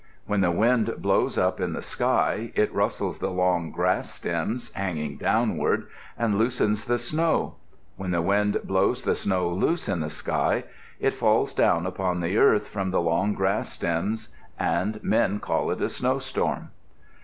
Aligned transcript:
When 0.25 0.41
the 0.41 0.49
wind 0.49 0.95
blows 0.97 1.37
up 1.37 1.61
in 1.61 1.73
the 1.73 1.83
sky 1.83 2.51
it 2.55 2.73
rustles 2.73 3.19
the 3.19 3.29
long 3.29 3.69
grass 3.69 4.09
stems, 4.11 4.73
hanging 4.73 5.15
downward, 5.15 5.85
and 6.17 6.39
loosens 6.39 6.85
the 6.85 6.97
snow. 6.97 7.57
When 7.97 8.09
the 8.09 8.23
wind 8.23 8.61
blows 8.63 9.03
the 9.03 9.13
snow 9.13 9.49
loose 9.49 9.87
in 9.87 9.99
the 9.99 10.09
sky, 10.09 10.63
it 10.99 11.13
falls 11.13 11.53
down 11.53 11.85
upon 11.85 12.19
the 12.19 12.39
earth 12.39 12.67
from 12.67 12.89
the 12.89 12.99
long 12.99 13.35
grass 13.35 13.71
stems, 13.73 14.29
and 14.57 15.03
men 15.03 15.39
call 15.39 15.69
it 15.69 15.79
a 15.79 15.87
snowstorm. 15.89 16.71